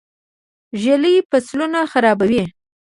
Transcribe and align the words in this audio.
ږلۍ 0.81 1.15
فصلونه 1.29 1.79
خرابوي. 1.91 2.43